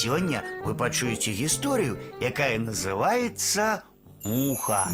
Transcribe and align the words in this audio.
сёння 0.00 0.43
вы 0.63 0.75
пачуеце 0.75 1.35
гісторыю, 1.35 1.99
якая 2.21 2.57
называется 2.59 3.83
муха. 4.23 4.87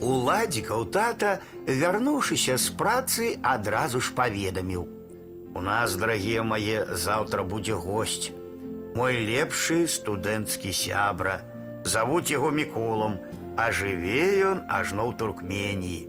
Уладзікаў 0.00 0.84
тата, 0.94 1.40
вярнуўшыся 1.66 2.58
з 2.58 2.70
працы, 2.80 3.34
адразу 3.42 4.00
ж 4.00 4.14
паведаміў: 4.14 4.86
У 5.54 5.60
нас, 5.60 5.96
дарагія 5.96 6.42
мае, 6.42 6.86
заўтра 6.94 7.42
будзе 7.42 7.74
госць. 7.74 8.30
Мой 8.94 9.18
лепшы 9.26 9.86
студэнцкі 9.86 10.72
сябра. 10.72 11.40
Завуць 11.84 12.30
яго 12.30 12.50
Міколам, 12.50 13.18
а 13.56 13.70
жыве 13.72 14.22
ён 14.50 14.62
ажно 14.68 15.10
ў 15.10 15.18
Туркменіі. 15.18 16.00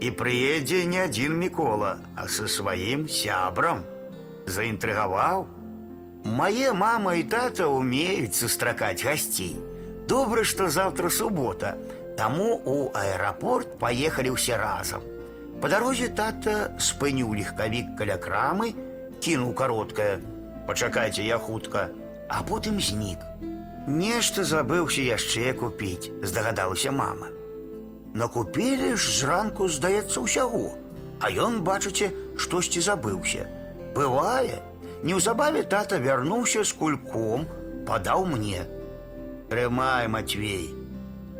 І 0.00 0.08
прыедзе 0.14 0.84
не 0.88 1.04
адзін 1.04 1.36
Мікола, 1.36 1.98
а 2.16 2.28
са 2.28 2.48
сваім 2.48 3.08
сябрам. 3.08 3.84
Заінтрыгаваў. 4.46 5.46
Мае 6.23 6.71
мама 6.73 7.15
і 7.19 7.23
тата 7.23 7.67
умеюць 7.67 8.35
сустракаць 8.35 9.03
гасцей. 9.03 9.57
Добра, 10.07 10.43
што 10.43 10.69
заўтра 10.69 11.09
субота, 11.09 11.75
таму 12.17 12.61
у 12.65 12.77
аэрапорт 12.93 13.77
паехалі 13.79 14.35
ўсе 14.35 14.55
разам. 14.59 15.03
Па 15.61 15.69
дарозе 15.71 16.09
тата 16.11 16.75
спыніў 16.79 17.35
легкавік 17.39 17.93
каля 17.99 18.17
крамы, 18.17 18.73
кінуў 19.23 19.53
кароткае: « 19.53 20.67
Пачакайце, 20.67 21.23
я 21.23 21.37
хутка, 21.37 21.89
а 22.29 22.43
потым 22.43 22.79
знік. 22.79 23.19
Нешта 23.87 24.43
забыўся 24.47 25.03
яшчэ 25.03 25.53
купіць, 25.59 26.11
здагадалася 26.23 26.91
мама. 26.91 27.27
Накупілі 28.13 28.95
ж 28.95 29.19
зранку, 29.19 29.67
здаецца, 29.67 30.19
усяго. 30.21 30.77
А 31.19 31.31
ён, 31.31 31.63
бачыце, 31.67 32.11
штосьці 32.37 32.79
забыўся. 32.79 33.47
Бывае, 33.95 34.61
неўзабаве 35.03 35.63
тата 35.63 35.99
вярнуўся 35.99 36.63
з 36.63 36.73
кульком, 36.79 37.45
падаў 37.87 38.25
мне. 38.25 38.63
Трымай, 39.49 40.07
Матвей. 40.07 40.71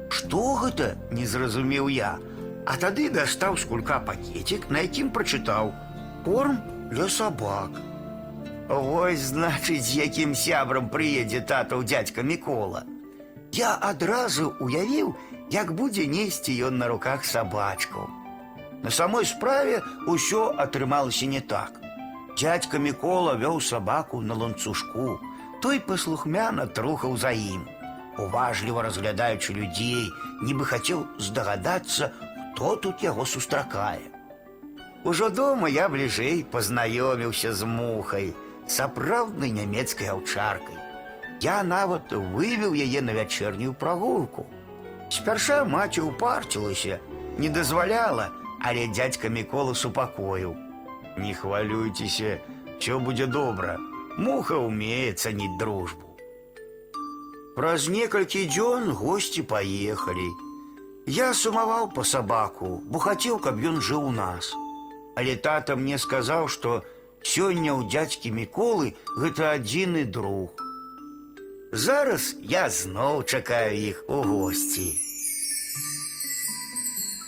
Што 0.09 0.55
гэта? 0.61 0.93
не 1.11 1.25
зразумеў 1.25 1.89
я. 1.89 2.17
А 2.65 2.77
тады 2.77 3.09
дастаў 3.09 3.57
з 3.57 3.65
кулька 3.65 3.99
пакетик, 3.99 4.69
на 4.69 4.83
якім 4.85 5.09
прачытаў: 5.11 5.73
корм 6.25 6.59
для 6.91 7.09
сабак. 7.09 7.81
Вось, 8.69 9.33
значыць, 9.33 9.83
з 9.83 10.05
якім 10.05 10.35
сябрам 10.35 10.89
прыедзе 10.89 11.41
татаў 11.41 11.83
дзядзька 11.83 12.23
Мікола. 12.23 12.83
Я 13.51 13.77
адразу 13.81 14.53
уявіў, 14.59 15.15
як 15.51 15.73
будзе 15.75 16.07
несці 16.07 16.53
ён 16.69 16.77
на 16.77 16.87
руках 16.87 17.25
сабачку. 17.25 18.07
На 18.83 18.89
самой 18.89 19.25
справе 19.25 19.81
ўсё 20.07 20.53
атрымалася 20.57 21.27
не 21.27 21.41
так. 21.41 21.79
Дядька 22.37 22.77
Мікола 22.77 23.35
вёў 23.37 23.61
сабаку 23.61 24.21
на 24.21 24.33
ланцужку. 24.33 25.19
Той 25.61 25.79
паслухмяна 25.79 26.65
трухаў 26.65 27.17
за 27.17 27.31
ім. 27.31 27.67
Уважліва 28.17 28.83
разглядаючы 28.83 29.53
людзей, 29.53 30.09
нібы 30.41 30.65
хацеў 30.65 31.05
здагадацца, 31.17 32.11
хто 32.53 32.75
тут 32.75 33.03
яго 33.03 33.25
сустракае. 33.25 34.01
Ужо 35.03 35.29
дома 35.29 35.67
я 35.67 35.89
бліжэй 35.89 36.43
пазнаёміўся 36.51 37.53
з 37.53 37.65
мухай, 37.65 38.33
сапраўднай 38.67 39.51
нямецкай 39.51 40.07
аўчаркай. 40.13 40.77
Я 41.41 41.63
нават 41.63 42.13
вывеў 42.13 42.77
яе 42.77 43.01
на 43.01 43.11
вячэрнюю 43.17 43.73
прагулку. 43.73 44.45
Спярша 45.09 45.65
маці 45.65 46.05
ўпарцілася, 46.07 46.99
не 47.37 47.49
дазваляла, 47.49 48.29
але 48.61 48.87
дядька 48.87 49.27
Мікола 49.27 49.75
супакоіў. 49.75 50.55
Не 51.17 51.33
хвалюйцеся, 51.33 52.39
все 52.79 52.99
будзе 52.99 53.27
добра. 53.27 53.77
Муха 54.17 54.57
ўмее 54.61 55.13
цаніць 55.13 55.57
дружбу. 55.59 56.09
Праз 57.55 57.85
некалькі 57.89 58.45
дзён 58.49 58.91
госці 58.97 59.45
паехалі. 59.45 60.29
Я 61.05 61.33
сумаваў 61.33 61.89
па 61.93 62.03
сабаку, 62.03 62.81
бо 62.89 62.99
хацеў, 62.99 63.37
каб 63.37 63.61
ён 63.61 63.79
жыў 63.81 64.09
у 64.09 64.11
нас. 64.11 64.53
Але 65.15 65.35
тата 65.35 65.75
мне 65.75 65.97
сказаў, 65.97 66.49
што 66.49 66.81
сёння 67.21 67.71
ў 67.77 67.87
дзядзькі 67.93 68.33
Міколы 68.33 68.93
гэта 69.17 69.53
адзіны 69.53 70.05
друг. 70.05 70.59
Зараз 71.71 72.35
я 72.41 72.69
зноў 72.69 73.23
чакаю 73.23 73.73
іх 73.77 74.05
у 74.07 74.21
госці. 74.21 75.06